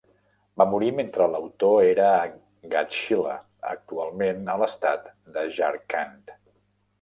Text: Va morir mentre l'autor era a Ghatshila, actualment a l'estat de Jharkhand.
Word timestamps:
Va 0.59 0.65
morir 0.69 0.87
mentre 0.99 1.27
l'autor 1.33 1.83
era 1.89 2.07
a 2.21 2.71
Ghatshila, 2.71 3.35
actualment 3.73 4.43
a 4.55 4.57
l'estat 4.63 5.07
de 5.37 5.45
Jharkhand. 5.59 6.35